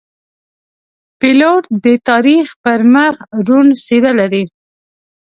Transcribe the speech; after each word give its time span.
پیلوټ 1.19 1.63
د 1.83 1.85
تاریخ 2.09 2.45
پر 2.63 2.79
مخ 2.93 3.15
روڼ 3.47 3.65
څېره 3.85 4.11
لري. 4.19 4.43